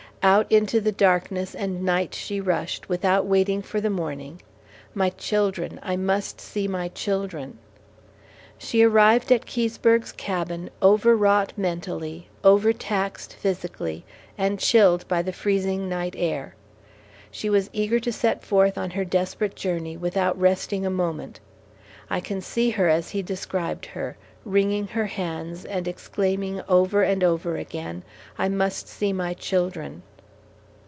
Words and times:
Out 0.23 0.51
into 0.51 0.79
the 0.79 0.91
darkness 0.91 1.55
and 1.55 1.81
night 1.83 2.13
she 2.13 2.39
rushed, 2.39 2.87
without 2.87 3.25
waiting 3.25 3.63
for 3.63 3.81
the 3.81 3.89
morning. 3.89 4.39
"My 4.93 5.09
children, 5.09 5.79
I 5.81 5.95
must 5.95 6.39
see 6.39 6.67
my 6.67 6.89
children!" 6.89 7.57
She 8.59 8.83
arrived 8.83 9.31
at 9.31 9.47
Keseberg's 9.47 10.11
cabin, 10.11 10.69
overwrought 10.79 11.53
mentally, 11.57 12.29
overtaxed 12.45 13.33
physically, 13.33 14.05
and 14.37 14.59
chilled 14.59 15.07
by 15.07 15.23
the 15.23 15.33
freezing 15.33 15.89
night 15.89 16.13
air. 16.15 16.53
She 17.31 17.49
was 17.49 17.71
eager 17.73 17.99
to 18.01 18.13
set 18.13 18.45
forth 18.45 18.77
on 18.77 18.91
her 18.91 19.03
desperate 19.03 19.55
journey 19.55 19.97
without 19.97 20.39
resting 20.39 20.85
a 20.85 20.91
moment. 20.91 21.39
I 22.11 22.19
can 22.19 22.41
see 22.41 22.69
her 22.69 22.87
as 22.87 23.09
he 23.09 23.23
described 23.23 23.87
her, 23.87 24.17
wringing 24.45 24.85
her 24.89 25.07
hands 25.07 25.65
and 25.65 25.87
exclaiming 25.87 26.61
over 26.69 27.01
and 27.01 27.23
over 27.23 27.57
again, 27.57 28.03
"I 28.37 28.49
must 28.49 28.87
see 28.87 29.11
my 29.13 29.33
children!" 29.33 30.03